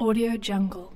Audio 0.00 0.36
Jungle. 0.38 0.92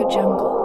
Jungle. 0.09 0.64